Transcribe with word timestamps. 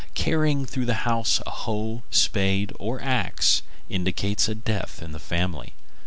Carrying 0.15 0.65
through 0.65 0.87
the 0.87 1.05
house 1.05 1.41
a 1.45 1.49
hoe, 1.51 2.01
spade, 2.09 2.73
or 2.79 2.99
axe 3.03 3.61
indicates 3.87 4.49
a 4.49 4.55
death 4.55 4.99
in 4.99 5.11
the 5.11 5.19
family. 5.19 5.73